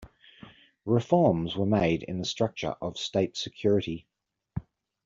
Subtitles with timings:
[0.87, 4.07] Reforms were made in the structure of state security.